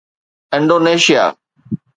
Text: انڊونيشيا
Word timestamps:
انڊونيشيا 0.55 1.23